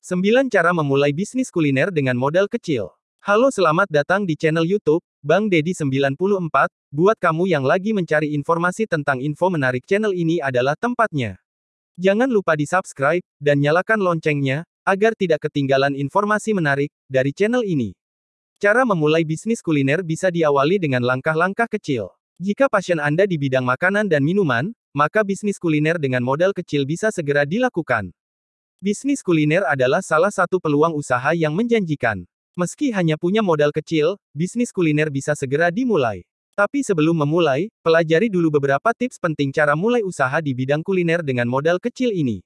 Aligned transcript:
9 0.00 0.48
cara 0.48 0.72
memulai 0.72 1.12
bisnis 1.12 1.52
kuliner 1.52 1.92
dengan 1.92 2.16
modal 2.16 2.48
kecil. 2.48 2.88
Halo 3.20 3.52
selamat 3.52 3.84
datang 3.92 4.24
di 4.24 4.32
channel 4.32 4.64
YouTube, 4.64 5.04
Bang 5.20 5.52
Dedi 5.52 5.76
94, 5.76 6.72
buat 6.88 7.20
kamu 7.20 7.44
yang 7.44 7.60
lagi 7.68 7.92
mencari 7.92 8.32
informasi 8.32 8.88
tentang 8.88 9.20
info 9.20 9.52
menarik 9.52 9.84
channel 9.84 10.16
ini 10.16 10.40
adalah 10.40 10.72
tempatnya. 10.80 11.36
Jangan 12.00 12.32
lupa 12.32 12.56
di 12.56 12.64
subscribe, 12.64 13.20
dan 13.36 13.60
nyalakan 13.60 14.00
loncengnya, 14.00 14.64
agar 14.88 15.12
tidak 15.12 15.44
ketinggalan 15.44 15.92
informasi 15.92 16.56
menarik, 16.56 16.88
dari 17.04 17.36
channel 17.36 17.60
ini. 17.60 17.92
Cara 18.56 18.88
memulai 18.88 19.28
bisnis 19.28 19.60
kuliner 19.60 20.00
bisa 20.00 20.32
diawali 20.32 20.80
dengan 20.80 21.04
langkah-langkah 21.04 21.68
kecil. 21.68 22.08
Jika 22.40 22.72
pasien 22.72 23.04
Anda 23.04 23.28
di 23.28 23.36
bidang 23.36 23.68
makanan 23.68 24.08
dan 24.08 24.24
minuman, 24.24 24.72
maka 24.96 25.20
bisnis 25.20 25.60
kuliner 25.60 26.00
dengan 26.00 26.24
modal 26.24 26.56
kecil 26.56 26.88
bisa 26.88 27.12
segera 27.12 27.44
dilakukan. 27.44 28.16
Bisnis 28.80 29.20
kuliner 29.20 29.60
adalah 29.68 30.00
salah 30.00 30.32
satu 30.32 30.56
peluang 30.56 30.96
usaha 30.96 31.36
yang 31.36 31.52
menjanjikan. 31.52 32.24
Meski 32.56 32.88
hanya 32.96 33.20
punya 33.20 33.44
modal 33.44 33.76
kecil, 33.76 34.16
bisnis 34.32 34.72
kuliner 34.72 35.12
bisa 35.12 35.36
segera 35.36 35.68
dimulai. 35.68 36.24
Tapi 36.56 36.80
sebelum 36.80 37.12
memulai, 37.12 37.68
pelajari 37.84 38.32
dulu 38.32 38.48
beberapa 38.48 38.96
tips 38.96 39.20
penting 39.20 39.52
cara 39.52 39.76
mulai 39.76 40.00
usaha 40.00 40.40
di 40.40 40.56
bidang 40.56 40.80
kuliner 40.80 41.20
dengan 41.20 41.44
modal 41.44 41.76
kecil 41.76 42.08
ini. 42.08 42.40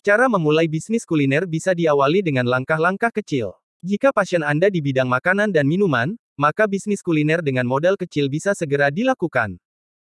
Cara 0.00 0.32
memulai 0.32 0.64
bisnis 0.64 1.04
kuliner 1.04 1.44
bisa 1.44 1.76
diawali 1.76 2.24
dengan 2.24 2.48
langkah-langkah 2.48 3.12
kecil. 3.12 3.52
Jika 3.84 4.16
pasien 4.16 4.40
Anda 4.40 4.72
di 4.72 4.80
bidang 4.80 5.12
makanan 5.12 5.52
dan 5.52 5.68
minuman, 5.68 6.16
maka 6.40 6.64
bisnis 6.64 7.04
kuliner 7.04 7.44
dengan 7.44 7.68
modal 7.68 8.00
kecil 8.00 8.32
bisa 8.32 8.56
segera 8.56 8.88
dilakukan. 8.88 9.60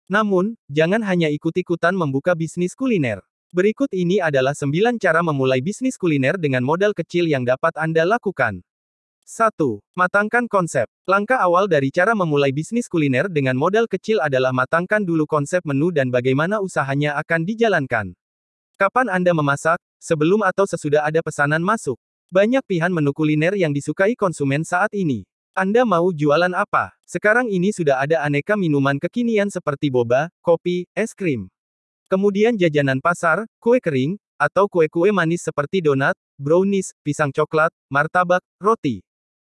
Namun, 0.06 0.62
jangan 0.70 1.02
hanya 1.02 1.34
ikut-ikutan 1.34 1.98
membuka 1.98 2.38
bisnis 2.38 2.78
kuliner. 2.78 3.26
Berikut 3.54 3.92
ini 3.94 4.24
adalah 4.24 4.58
9 4.58 4.98
cara 4.98 5.22
memulai 5.22 5.62
bisnis 5.62 6.00
kuliner 6.00 6.40
dengan 6.40 6.66
modal 6.66 6.96
kecil 6.98 7.30
yang 7.30 7.46
dapat 7.46 7.76
Anda 7.78 8.08
lakukan. 8.08 8.66
1. 9.26 9.58
Matangkan 9.98 10.46
konsep. 10.46 10.86
Langkah 11.10 11.42
awal 11.42 11.66
dari 11.66 11.90
cara 11.90 12.14
memulai 12.14 12.54
bisnis 12.54 12.86
kuliner 12.86 13.26
dengan 13.26 13.58
modal 13.58 13.90
kecil 13.90 14.22
adalah 14.22 14.54
matangkan 14.54 15.02
dulu 15.02 15.26
konsep 15.26 15.66
menu 15.66 15.90
dan 15.90 16.14
bagaimana 16.14 16.62
usahanya 16.62 17.18
akan 17.18 17.42
dijalankan. 17.42 18.14
Kapan 18.78 19.10
Anda 19.10 19.34
memasak? 19.34 19.82
Sebelum 19.98 20.46
atau 20.46 20.70
sesudah 20.70 21.02
ada 21.10 21.26
pesanan 21.26 21.66
masuk. 21.66 21.98
Banyak 22.30 22.62
pilihan 22.70 22.94
menu 22.94 23.16
kuliner 23.18 23.58
yang 23.58 23.74
disukai 23.74 24.14
konsumen 24.14 24.62
saat 24.62 24.94
ini. 24.94 25.26
Anda 25.56 25.88
mau 25.88 26.12
jualan 26.12 26.52
apa? 26.52 26.94
Sekarang 27.08 27.48
ini 27.48 27.72
sudah 27.72 28.04
ada 28.04 28.20
aneka 28.22 28.60
minuman 28.60 29.00
kekinian 29.00 29.48
seperti 29.48 29.88
boba, 29.88 30.28
kopi, 30.44 30.84
es 30.92 31.16
krim. 31.16 31.48
Kemudian 32.06 32.54
jajanan 32.54 33.02
pasar, 33.02 33.50
kue 33.58 33.82
kering, 33.82 34.22
atau 34.38 34.70
kue-kue 34.70 35.10
manis 35.10 35.42
seperti 35.42 35.82
donat, 35.82 36.14
brownies, 36.38 36.94
pisang 37.02 37.34
coklat, 37.34 37.74
martabak, 37.90 38.46
roti. 38.62 39.02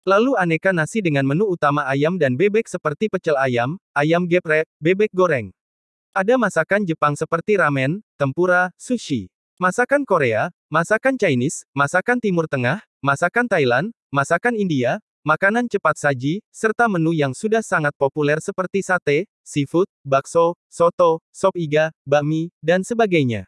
Lalu 0.07 0.39
aneka 0.39 0.71
nasi 0.71 1.03
dengan 1.03 1.27
menu 1.27 1.51
utama 1.51 1.83
ayam 1.91 2.15
dan 2.15 2.39
bebek 2.39 2.71
seperti 2.71 3.11
pecel 3.11 3.35
ayam, 3.35 3.75
ayam 3.91 4.23
geprek, 4.31 4.71
bebek 4.79 5.11
goreng. 5.11 5.51
Ada 6.15 6.39
masakan 6.39 6.87
Jepang 6.87 7.19
seperti 7.19 7.59
ramen, 7.59 7.99
tempura, 8.15 8.71
sushi. 8.79 9.27
Masakan 9.59 10.07
Korea, 10.07 10.55
masakan 10.71 11.19
Chinese, 11.19 11.67
masakan 11.75 12.23
Timur 12.23 12.47
Tengah, 12.47 12.87
masakan 13.03 13.51
Thailand, 13.51 13.91
masakan 14.15 14.55
India, 14.55 15.03
makanan 15.27 15.67
cepat 15.67 15.99
saji, 15.99 16.39
serta 16.55 16.87
menu 16.87 17.11
yang 17.11 17.35
sudah 17.35 17.65
sangat 17.65 17.91
populer 17.99 18.39
seperti 18.39 18.87
sate, 18.87 19.27
seafood, 19.47 19.87
bakso, 20.03 20.59
soto, 20.67 21.23
sop 21.31 21.55
iga, 21.55 21.95
bakmi, 22.03 22.51
dan 22.59 22.83
sebagainya. 22.83 23.47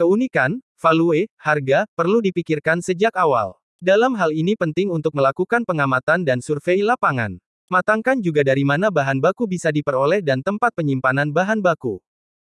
Keunikan, 0.00 0.64
value, 0.80 1.28
harga, 1.36 1.84
perlu 1.92 2.24
dipikirkan 2.24 2.80
sejak 2.80 3.12
awal. 3.12 3.60
Dalam 3.76 4.16
hal 4.16 4.32
ini 4.32 4.56
penting 4.56 4.88
untuk 4.88 5.12
melakukan 5.12 5.68
pengamatan 5.68 6.24
dan 6.24 6.40
survei 6.40 6.80
lapangan. 6.80 7.36
Matangkan 7.68 8.24
juga 8.24 8.40
dari 8.40 8.64
mana 8.64 8.88
bahan 8.88 9.20
baku 9.20 9.44
bisa 9.44 9.68
diperoleh 9.68 10.24
dan 10.24 10.40
tempat 10.40 10.72
penyimpanan 10.72 11.28
bahan 11.28 11.60
baku. 11.60 12.00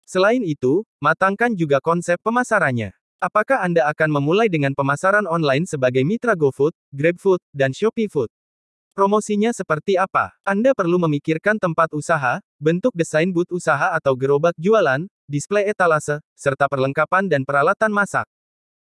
Selain 0.08 0.40
itu, 0.40 0.82
matangkan 0.98 1.52
juga 1.52 1.78
konsep 1.84 2.16
pemasarannya. 2.24 2.96
Apakah 3.20 3.60
Anda 3.60 3.84
akan 3.92 4.16
memulai 4.16 4.48
dengan 4.48 4.72
pemasaran 4.72 5.28
online 5.28 5.68
sebagai 5.68 6.00
mitra 6.08 6.32
GoFood, 6.32 6.72
GrabFood, 6.88 7.44
dan 7.52 7.76
ShopeeFood? 7.76 8.32
Promosinya 8.90 9.54
seperti 9.54 9.94
apa? 9.94 10.34
Anda 10.42 10.74
perlu 10.74 10.98
memikirkan 10.98 11.62
tempat 11.62 11.94
usaha, 11.94 12.42
bentuk 12.58 12.90
desain 12.92 13.30
booth 13.30 13.54
usaha 13.54 13.94
atau 13.94 14.18
gerobak 14.18 14.58
jualan, 14.58 15.06
display 15.30 15.70
etalase, 15.70 16.18
serta 16.34 16.66
perlengkapan 16.66 17.30
dan 17.30 17.46
peralatan 17.46 17.94
masak. 17.94 18.26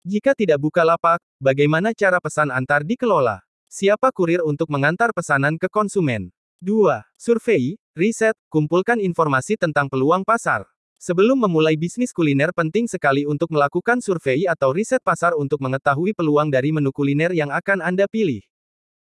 Jika 0.04 0.36
tidak 0.36 0.60
buka 0.60 0.84
lapak, 0.84 1.24
bagaimana 1.40 1.96
cara 1.96 2.20
pesan 2.20 2.52
antar 2.52 2.84
dikelola? 2.84 3.40
Siapa 3.72 4.12
kurir 4.12 4.44
untuk 4.44 4.68
mengantar 4.68 5.16
pesanan 5.16 5.56
ke 5.56 5.72
konsumen? 5.72 6.30
2. 6.60 7.00
Survei, 7.16 7.80
riset, 7.96 8.36
kumpulkan 8.52 9.00
informasi 9.00 9.56
tentang 9.56 9.88
peluang 9.88 10.28
pasar. 10.28 10.68
Sebelum 11.00 11.36
memulai 11.36 11.80
bisnis 11.80 12.12
kuliner 12.12 12.52
penting 12.52 12.92
sekali 12.92 13.24
untuk 13.24 13.52
melakukan 13.52 14.04
survei 14.04 14.48
atau 14.48 14.76
riset 14.76 15.00
pasar 15.00 15.36
untuk 15.40 15.64
mengetahui 15.64 16.12
peluang 16.12 16.52
dari 16.52 16.76
menu 16.76 16.92
kuliner 16.92 17.32
yang 17.32 17.52
akan 17.52 17.80
Anda 17.80 18.08
pilih. 18.08 18.44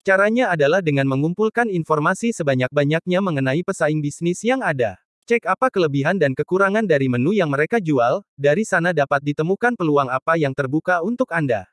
Caranya 0.03 0.51
adalah 0.51 0.83
dengan 0.83 1.07
mengumpulkan 1.07 1.71
informasi 1.71 2.35
sebanyak-banyaknya 2.35 3.23
mengenai 3.23 3.63
pesaing 3.63 4.03
bisnis 4.03 4.43
yang 4.43 4.59
ada. 4.59 4.99
Cek 5.23 5.47
apa 5.47 5.71
kelebihan 5.71 6.19
dan 6.19 6.35
kekurangan 6.35 6.83
dari 6.83 7.07
menu 7.07 7.31
yang 7.31 7.47
mereka 7.47 7.79
jual, 7.79 8.19
dari 8.35 8.67
sana 8.67 8.91
dapat 8.91 9.23
ditemukan 9.23 9.79
peluang 9.79 10.11
apa 10.11 10.35
yang 10.35 10.51
terbuka 10.51 10.99
untuk 10.99 11.31
Anda. 11.31 11.71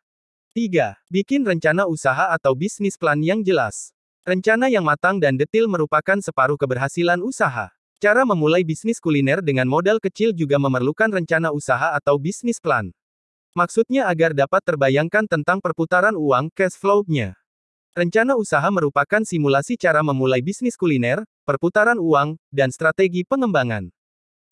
3. 0.55 0.95
Bikin 1.11 1.43
rencana 1.43 1.91
usaha 1.91 2.31
atau 2.31 2.55
bisnis 2.55 2.95
plan 2.95 3.19
yang 3.19 3.43
jelas. 3.43 3.91
Rencana 4.23 4.71
yang 4.71 4.87
matang 4.87 5.19
dan 5.19 5.35
detil 5.35 5.67
merupakan 5.67 6.23
separuh 6.23 6.55
keberhasilan 6.55 7.19
usaha. 7.27 7.75
Cara 7.99 8.23
memulai 8.23 8.63
bisnis 8.63 9.03
kuliner 9.03 9.43
dengan 9.43 9.67
modal 9.67 9.99
kecil 9.99 10.31
juga 10.31 10.55
memerlukan 10.63 11.11
rencana 11.11 11.51
usaha 11.51 11.99
atau 11.99 12.15
bisnis 12.15 12.63
plan. 12.63 12.95
Maksudnya 13.59 14.07
agar 14.07 14.39
dapat 14.39 14.63
terbayangkan 14.63 15.27
tentang 15.27 15.59
perputaran 15.59 16.15
uang 16.15 16.55
cash 16.55 16.79
flow-nya. 16.79 17.40
Rencana 17.91 18.39
usaha 18.39 18.71
merupakan 18.71 19.19
simulasi 19.27 19.75
cara 19.75 19.99
memulai 20.07 20.39
bisnis 20.39 20.79
kuliner, 20.79 21.27
perputaran 21.43 21.99
uang, 21.99 22.39
dan 22.55 22.71
strategi 22.71 23.27
pengembangan. 23.27 23.91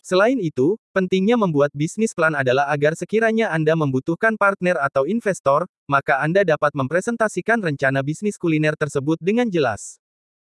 Selain 0.03 0.35
itu, 0.43 0.75
pentingnya 0.91 1.39
membuat 1.39 1.71
bisnis 1.71 2.11
plan 2.11 2.35
adalah 2.35 2.67
agar 2.67 2.99
sekiranya 2.99 3.47
Anda 3.55 3.79
membutuhkan 3.79 4.35
partner 4.35 4.75
atau 4.83 5.07
investor, 5.07 5.71
maka 5.87 6.19
Anda 6.19 6.43
dapat 6.43 6.75
mempresentasikan 6.75 7.63
rencana 7.63 8.03
bisnis 8.03 8.35
kuliner 8.35 8.75
tersebut 8.75 9.15
dengan 9.23 9.47
jelas. 9.47 10.03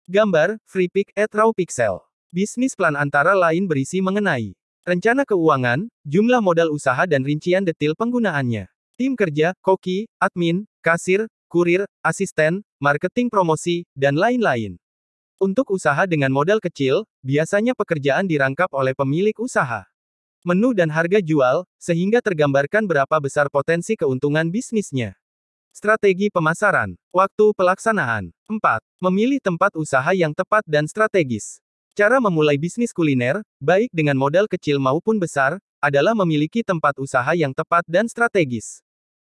Gambar, 0.06 0.62
Free 0.62 0.86
Pick 0.86 1.10
at 1.18 1.34
Raw 1.34 1.50
Pixel. 1.50 2.06
Bisnis 2.30 2.78
plan 2.78 2.94
antara 2.94 3.34
lain 3.34 3.66
berisi 3.66 3.98
mengenai 3.98 4.54
rencana 4.86 5.26
keuangan, 5.26 5.90
jumlah 6.06 6.38
modal 6.38 6.70
usaha 6.70 7.02
dan 7.10 7.26
rincian 7.26 7.66
detil 7.66 7.98
penggunaannya. 7.98 8.70
Tim 8.94 9.18
kerja, 9.18 9.58
koki, 9.58 10.06
admin, 10.22 10.70
kasir, 10.78 11.26
kurir, 11.46 11.86
asisten, 12.02 12.60
marketing 12.82 13.30
promosi, 13.32 13.86
dan 13.96 14.18
lain-lain. 14.18 14.76
Untuk 15.36 15.68
usaha 15.72 16.04
dengan 16.08 16.32
modal 16.32 16.60
kecil, 16.60 17.04
biasanya 17.20 17.76
pekerjaan 17.76 18.24
dirangkap 18.24 18.72
oleh 18.72 18.96
pemilik 18.96 19.36
usaha. 19.36 19.84
Menu 20.46 20.72
dan 20.72 20.88
harga 20.88 21.18
jual, 21.18 21.66
sehingga 21.76 22.22
tergambarkan 22.22 22.86
berapa 22.86 23.16
besar 23.18 23.50
potensi 23.50 23.98
keuntungan 23.98 24.46
bisnisnya. 24.48 25.18
Strategi 25.76 26.32
pemasaran. 26.32 26.96
Waktu 27.12 27.52
pelaksanaan. 27.52 28.32
4. 28.48 28.80
Memilih 28.96 29.42
tempat 29.44 29.76
usaha 29.76 30.08
yang 30.16 30.32
tepat 30.32 30.64
dan 30.64 30.88
strategis. 30.88 31.60
Cara 31.92 32.16
memulai 32.16 32.56
bisnis 32.56 32.96
kuliner, 32.96 33.44
baik 33.60 33.92
dengan 33.92 34.16
modal 34.16 34.48
kecil 34.48 34.80
maupun 34.80 35.20
besar, 35.20 35.60
adalah 35.84 36.16
memiliki 36.16 36.64
tempat 36.64 36.96
usaha 36.96 37.36
yang 37.36 37.52
tepat 37.52 37.84
dan 37.84 38.08
strategis. 38.08 38.85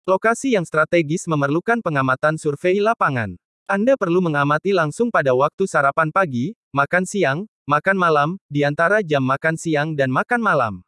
Lokasi 0.09 0.57
yang 0.57 0.65
strategis 0.65 1.29
memerlukan 1.29 1.85
pengamatan 1.85 2.41
survei 2.41 2.81
lapangan. 2.81 3.37
Anda 3.69 3.93
perlu 3.93 4.25
mengamati 4.25 4.73
langsung 4.73 5.13
pada 5.13 5.37
waktu 5.37 5.69
sarapan 5.69 6.09
pagi, 6.09 6.57
makan 6.73 7.05
siang, 7.05 7.45
makan 7.69 7.93
malam, 8.01 8.29
di 8.49 8.65
antara 8.65 9.05
jam 9.05 9.21
makan 9.21 9.61
siang 9.61 9.93
dan 9.93 10.09
makan 10.09 10.41
malam. 10.41 10.81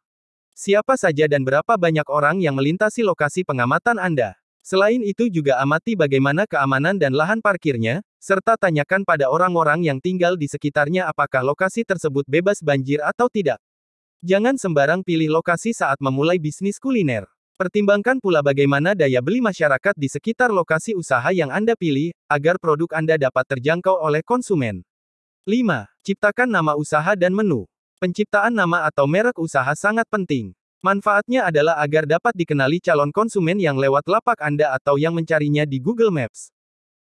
Siapa 0.57 0.97
saja 0.97 1.29
dan 1.29 1.45
berapa 1.45 1.77
banyak 1.77 2.09
orang 2.09 2.41
yang 2.41 2.57
melintasi 2.57 3.05
lokasi 3.05 3.45
pengamatan 3.45 4.01
Anda. 4.01 4.41
Selain 4.65 5.05
itu 5.05 5.29
juga 5.29 5.61
amati 5.61 5.93
bagaimana 5.93 6.49
keamanan 6.49 6.97
dan 6.97 7.13
lahan 7.13 7.45
parkirnya, 7.45 8.01
serta 8.17 8.57
tanyakan 8.57 9.05
pada 9.05 9.29
orang-orang 9.29 9.85
yang 9.85 10.01
tinggal 10.01 10.33
di 10.33 10.49
sekitarnya 10.49 11.05
apakah 11.05 11.45
lokasi 11.45 11.85
tersebut 11.85 12.25
bebas 12.25 12.57
banjir 12.65 13.05
atau 13.05 13.29
tidak. 13.29 13.61
Jangan 14.25 14.57
sembarang 14.57 15.05
pilih 15.05 15.29
lokasi 15.29 15.77
saat 15.77 16.01
memulai 16.01 16.41
bisnis 16.41 16.81
kuliner. 16.81 17.29
Pertimbangkan 17.61 18.17
pula 18.17 18.41
bagaimana 18.41 18.97
daya 18.97 19.21
beli 19.21 19.37
masyarakat 19.37 19.93
di 19.93 20.09
sekitar 20.09 20.49
lokasi 20.49 20.97
usaha 20.97 21.29
yang 21.29 21.53
Anda 21.53 21.77
pilih, 21.77 22.09
agar 22.25 22.57
produk 22.57 22.89
Anda 22.97 23.21
dapat 23.21 23.53
terjangkau 23.53 24.01
oleh 24.01 24.25
konsumen. 24.25 24.81
5. 25.45 25.85
Ciptakan 26.01 26.49
nama 26.49 26.73
usaha 26.73 27.13
dan 27.13 27.37
menu. 27.37 27.69
Penciptaan 28.01 28.49
nama 28.49 28.89
atau 28.89 29.05
merek 29.05 29.37
usaha 29.37 29.69
sangat 29.77 30.09
penting. 30.09 30.57
Manfaatnya 30.81 31.53
adalah 31.53 31.77
agar 31.85 32.09
dapat 32.09 32.33
dikenali 32.33 32.81
calon 32.81 33.13
konsumen 33.13 33.61
yang 33.61 33.77
lewat 33.77 34.09
lapak 34.09 34.41
Anda 34.41 34.73
atau 34.73 34.97
yang 34.97 35.13
mencarinya 35.13 35.61
di 35.61 35.77
Google 35.77 36.09
Maps. 36.09 36.49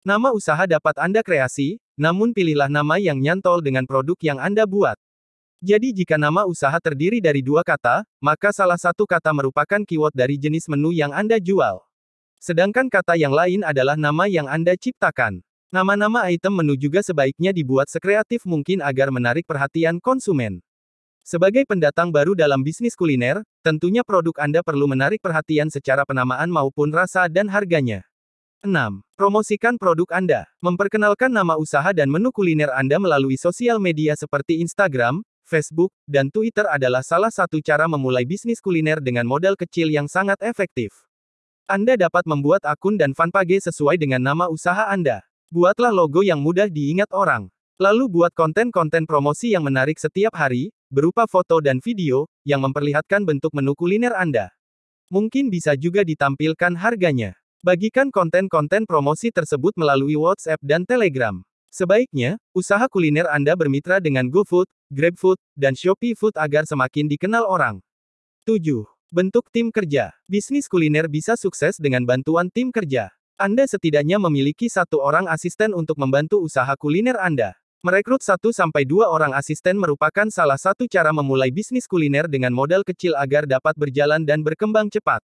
Nama 0.05 0.29
usaha 0.37 0.69
dapat 0.69 1.01
Anda 1.01 1.25
kreasi, 1.25 1.81
namun 1.97 2.29
pilihlah 2.29 2.69
nama 2.69 3.01
yang 3.01 3.17
nyantol 3.17 3.65
dengan 3.65 3.89
produk 3.89 4.21
yang 4.21 4.37
Anda 4.37 4.69
buat. 4.69 5.01
Jadi 5.63 5.95
jika 5.95 6.19
nama 6.19 6.43
usaha 6.43 6.75
terdiri 6.75 7.23
dari 7.23 7.39
dua 7.39 7.63
kata, 7.63 8.03
maka 8.19 8.51
salah 8.51 8.75
satu 8.75 9.07
kata 9.07 9.31
merupakan 9.31 9.79
keyword 9.87 10.11
dari 10.11 10.35
jenis 10.35 10.67
menu 10.67 10.91
yang 10.91 11.15
Anda 11.15 11.39
jual. 11.39 11.79
Sedangkan 12.35 12.91
kata 12.91 13.15
yang 13.15 13.31
lain 13.31 13.63
adalah 13.63 13.95
nama 13.95 14.27
yang 14.27 14.43
Anda 14.51 14.75
ciptakan. 14.75 15.39
Nama-nama 15.71 16.27
item 16.27 16.59
menu 16.59 16.75
juga 16.75 16.99
sebaiknya 16.99 17.55
dibuat 17.55 17.87
sekreatif 17.87 18.43
mungkin 18.43 18.83
agar 18.83 19.07
menarik 19.07 19.47
perhatian 19.47 20.03
konsumen. 20.03 20.59
Sebagai 21.23 21.63
pendatang 21.63 22.11
baru 22.11 22.35
dalam 22.35 22.59
bisnis 22.59 22.99
kuliner, 22.99 23.39
tentunya 23.63 24.03
produk 24.03 24.35
Anda 24.43 24.59
perlu 24.67 24.83
menarik 24.91 25.23
perhatian 25.23 25.71
secara 25.71 26.03
penamaan 26.03 26.51
maupun 26.51 26.91
rasa 26.91 27.31
dan 27.31 27.47
harganya. 27.47 28.03
6. 28.67 28.99
Promosikan 29.15 29.79
produk 29.79 30.11
Anda. 30.11 30.43
Memperkenalkan 30.59 31.31
nama 31.31 31.55
usaha 31.55 31.95
dan 31.95 32.11
menu 32.11 32.35
kuliner 32.35 32.75
Anda 32.75 32.99
melalui 32.99 33.39
sosial 33.39 33.79
media 33.79 34.19
seperti 34.19 34.59
Instagram, 34.59 35.23
Facebook, 35.53 35.93
dan 36.09 36.33
Twitter 36.33 36.65
adalah 36.65 37.05
salah 37.05 37.29
satu 37.29 37.61
cara 37.61 37.85
memulai 37.85 38.25
bisnis 38.25 38.57
kuliner 38.57 38.97
dengan 38.97 39.29
modal 39.29 39.53
kecil 39.53 39.93
yang 39.93 40.09
sangat 40.09 40.41
efektif. 40.41 40.89
Anda 41.69 41.93
dapat 41.93 42.25
membuat 42.25 42.65
akun 42.65 42.97
dan 42.97 43.13
fanpage 43.13 43.69
sesuai 43.69 44.01
dengan 44.01 44.25
nama 44.25 44.49
usaha 44.49 44.89
Anda. 44.89 45.21
Buatlah 45.53 45.93
logo 45.93 46.25
yang 46.25 46.41
mudah 46.41 46.65
diingat 46.65 47.13
orang. 47.13 47.53
Lalu 47.77 48.09
buat 48.09 48.33
konten-konten 48.33 49.05
promosi 49.05 49.53
yang 49.53 49.61
menarik 49.61 50.01
setiap 50.01 50.33
hari, 50.33 50.73
berupa 50.89 51.29
foto 51.29 51.61
dan 51.61 51.77
video, 51.77 52.25
yang 52.41 52.65
memperlihatkan 52.65 53.21
bentuk 53.21 53.53
menu 53.53 53.77
kuliner 53.77 54.17
Anda. 54.17 54.49
Mungkin 55.13 55.53
bisa 55.53 55.77
juga 55.77 56.01
ditampilkan 56.01 56.73
harganya. 56.73 57.37
Bagikan 57.61 58.09
konten-konten 58.09 58.89
promosi 58.89 59.29
tersebut 59.29 59.77
melalui 59.77 60.17
WhatsApp 60.17 60.59
dan 60.59 60.83
Telegram. 60.83 61.37
Sebaiknya, 61.73 62.37
usaha 62.53 62.85
kuliner 62.85 63.25
Anda 63.31 63.57
bermitra 63.57 63.97
dengan 63.97 64.29
GoFood, 64.29 64.69
GrabFood, 64.93 65.41
dan 65.57 65.73
Shopee 65.73 66.13
Food 66.13 66.37
agar 66.37 66.69
semakin 66.69 67.09
dikenal 67.09 67.49
orang. 67.49 67.81
7. 68.45 68.61
Bentuk 69.09 69.49
tim 69.49 69.73
kerja. 69.73 70.13
Bisnis 70.29 70.69
kuliner 70.69 71.09
bisa 71.09 71.33
sukses 71.33 71.81
dengan 71.81 72.05
bantuan 72.05 72.53
tim 72.53 72.69
kerja. 72.69 73.09
Anda 73.33 73.65
setidaknya 73.65 74.21
memiliki 74.21 74.69
satu 74.69 75.01
orang 75.01 75.25
asisten 75.25 75.73
untuk 75.73 75.97
membantu 75.97 76.45
usaha 76.45 76.69
kuliner 76.77 77.17
Anda. 77.17 77.57
Merekrut 77.83 78.23
satu 78.23 78.55
sampai 78.55 78.87
dua 78.87 79.11
orang 79.11 79.35
asisten 79.35 79.75
merupakan 79.75 80.29
salah 80.31 80.55
satu 80.55 80.87
cara 80.87 81.11
memulai 81.11 81.51
bisnis 81.51 81.83
kuliner 81.83 82.31
dengan 82.31 82.55
modal 82.55 82.79
kecil 82.85 83.11
agar 83.17 83.43
dapat 83.43 83.75
berjalan 83.75 84.23
dan 84.23 84.39
berkembang 84.39 84.87
cepat. 84.87 85.19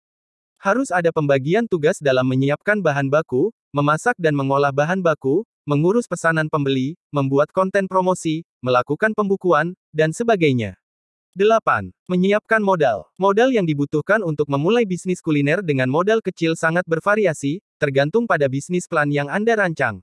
Harus 0.56 0.88
ada 0.88 1.12
pembagian 1.12 1.68
tugas 1.68 2.00
dalam 2.00 2.24
menyiapkan 2.24 2.80
bahan 2.80 3.12
baku, 3.12 3.52
memasak 3.76 4.16
dan 4.16 4.32
mengolah 4.32 4.72
bahan 4.72 5.04
baku, 5.04 5.44
mengurus 5.66 6.06
pesanan 6.06 6.46
pembeli, 6.46 6.94
membuat 7.10 7.50
konten 7.50 7.90
promosi, 7.90 8.46
melakukan 8.62 9.12
pembukuan, 9.12 9.74
dan 9.90 10.14
sebagainya. 10.14 10.78
8. 11.36 11.92
Menyiapkan 12.08 12.64
modal. 12.64 13.04
Modal 13.20 13.52
yang 13.52 13.68
dibutuhkan 13.68 14.24
untuk 14.24 14.48
memulai 14.48 14.88
bisnis 14.88 15.20
kuliner 15.20 15.60
dengan 15.60 15.90
modal 15.92 16.24
kecil 16.24 16.56
sangat 16.56 16.88
bervariasi, 16.88 17.60
tergantung 17.76 18.24
pada 18.24 18.48
bisnis 18.48 18.88
plan 18.88 19.10
yang 19.12 19.28
Anda 19.28 19.52
rancang. 19.52 20.00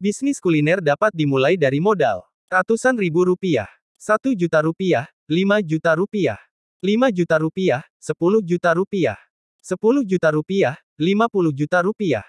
Bisnis 0.00 0.40
kuliner 0.40 0.80
dapat 0.80 1.12
dimulai 1.12 1.60
dari 1.60 1.76
modal 1.76 2.24
ratusan 2.52 2.96
ribu 2.96 3.24
rupiah, 3.24 3.64
satu 3.96 4.36
juta 4.36 4.60
rupiah, 4.60 5.08
lima 5.24 5.64
juta 5.64 5.96
rupiah, 5.96 6.36
lima 6.84 7.08
juta 7.08 7.40
rupiah, 7.40 7.80
sepuluh 7.96 8.44
juta 8.44 8.76
rupiah, 8.76 9.16
sepuluh 9.64 10.04
juta 10.04 10.28
rupiah, 10.28 10.76
lima 11.00 11.32
puluh 11.32 11.52
juta 11.52 11.80
rupiah, 11.80 12.20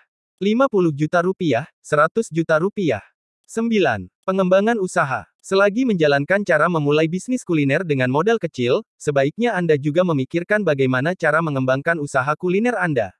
lima 0.41 0.65
puluh 0.71 0.93
juta 0.93 1.21
rupiah, 1.21 1.69
seratus 1.83 2.29
juta 2.33 2.57
rupiah. 2.57 3.01
9. 3.53 4.09
Pengembangan 4.25 4.79
usaha. 4.81 5.29
Selagi 5.43 5.83
menjalankan 5.83 6.41
cara 6.41 6.71
memulai 6.71 7.05
bisnis 7.05 7.43
kuliner 7.43 7.83
dengan 7.83 8.07
modal 8.09 8.39
kecil, 8.39 8.81
sebaiknya 8.95 9.53
Anda 9.53 9.75
juga 9.77 10.01
memikirkan 10.07 10.63
bagaimana 10.63 11.13
cara 11.13 11.43
mengembangkan 11.43 11.99
usaha 11.99 12.33
kuliner 12.39 12.73
Anda. 12.79 13.11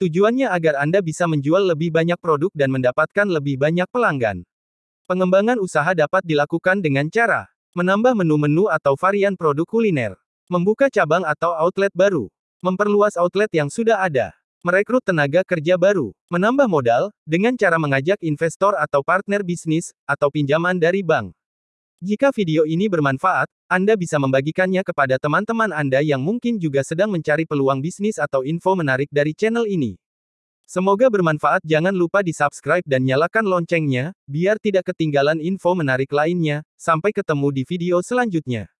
Tujuannya 0.00 0.48
agar 0.48 0.80
Anda 0.80 0.98
bisa 0.98 1.28
menjual 1.28 1.74
lebih 1.74 1.92
banyak 1.94 2.16
produk 2.18 2.48
dan 2.56 2.72
mendapatkan 2.72 3.26
lebih 3.28 3.60
banyak 3.60 3.86
pelanggan. 3.92 4.46
Pengembangan 5.04 5.60
usaha 5.60 5.92
dapat 5.92 6.24
dilakukan 6.24 6.80
dengan 6.80 7.06
cara 7.12 7.50
menambah 7.76 8.16
menu-menu 8.16 8.66
atau 8.72 8.96
varian 8.96 9.38
produk 9.38 9.68
kuliner, 9.68 10.16
membuka 10.48 10.88
cabang 10.88 11.22
atau 11.22 11.52
outlet 11.54 11.92
baru, 11.94 12.26
memperluas 12.64 13.14
outlet 13.14 13.50
yang 13.54 13.68
sudah 13.68 14.02
ada, 14.02 14.37
merekrut 14.66 15.04
tenaga 15.06 15.46
kerja 15.46 15.78
baru, 15.78 16.10
menambah 16.28 16.66
modal 16.66 17.14
dengan 17.22 17.54
cara 17.54 17.78
mengajak 17.78 18.18
investor 18.24 18.74
atau 18.78 19.00
partner 19.06 19.46
bisnis 19.46 19.94
atau 20.04 20.28
pinjaman 20.28 20.78
dari 20.78 21.00
bank. 21.04 21.34
Jika 21.98 22.30
video 22.30 22.62
ini 22.62 22.86
bermanfaat, 22.86 23.50
Anda 23.66 23.98
bisa 23.98 24.22
membagikannya 24.22 24.86
kepada 24.86 25.18
teman-teman 25.18 25.74
Anda 25.74 25.98
yang 25.98 26.22
mungkin 26.22 26.54
juga 26.62 26.86
sedang 26.86 27.10
mencari 27.10 27.42
peluang 27.42 27.82
bisnis 27.82 28.22
atau 28.22 28.46
info 28.46 28.78
menarik 28.78 29.10
dari 29.10 29.34
channel 29.34 29.66
ini. 29.66 29.98
Semoga 30.68 31.10
bermanfaat 31.10 31.64
jangan 31.66 31.96
lupa 31.96 32.22
di 32.22 32.30
subscribe 32.30 32.84
dan 32.86 33.02
nyalakan 33.02 33.50
loncengnya, 33.50 34.14
biar 34.30 34.62
tidak 34.62 34.94
ketinggalan 34.94 35.42
info 35.42 35.74
menarik 35.74 36.12
lainnya, 36.12 36.62
sampai 36.78 37.10
ketemu 37.10 37.50
di 37.50 37.62
video 37.66 37.98
selanjutnya. 38.04 38.70